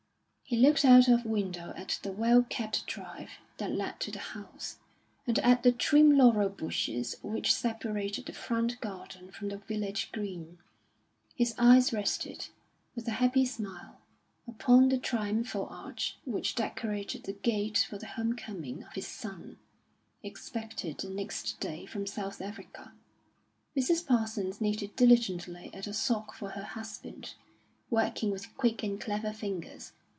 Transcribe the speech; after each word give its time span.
He 0.43 0.57
looked 0.57 0.83
out 0.83 1.07
of 1.07 1.23
window 1.23 1.73
at 1.77 1.97
the 2.03 2.11
well 2.11 2.43
kept 2.43 2.85
drive 2.85 3.29
that 3.55 3.71
led 3.71 4.01
to 4.01 4.11
the 4.11 4.19
house, 4.19 4.79
and 5.25 5.39
at 5.39 5.63
the 5.63 5.71
trim 5.71 6.17
laurel 6.17 6.49
bushes 6.49 7.15
which 7.23 7.53
separated 7.53 8.25
the 8.25 8.33
front 8.33 8.81
garden 8.81 9.31
from 9.31 9.47
the 9.47 9.59
village 9.59 10.11
green. 10.11 10.57
His 11.37 11.55
eyes 11.57 11.93
rested, 11.93 12.49
with 12.95 13.07
a 13.07 13.11
happy 13.11 13.45
smile, 13.45 14.01
upon 14.45 14.89
the 14.89 14.97
triumphal 14.97 15.67
arch 15.69 16.17
which 16.25 16.53
decorated 16.55 17.23
the 17.23 17.31
gate 17.31 17.87
for 17.89 17.97
the 17.97 18.07
home 18.07 18.35
coming 18.35 18.83
of 18.83 18.91
his 18.91 19.07
son, 19.07 19.57
expected 20.21 20.97
the 20.97 21.09
next 21.09 21.61
day 21.61 21.85
from 21.85 22.05
South 22.05 22.41
Africa. 22.41 22.91
Mrs. 23.73 24.05
Parsons 24.05 24.59
knitted 24.59 24.97
diligently 24.97 25.71
at 25.73 25.87
a 25.87 25.93
sock 25.93 26.33
for 26.33 26.49
her 26.49 26.65
husband, 26.65 27.35
working 27.89 28.31
with 28.31 28.53
quick 28.57 28.83
and 28.83 28.99
clever 28.99 29.31
fingers. 29.31 29.93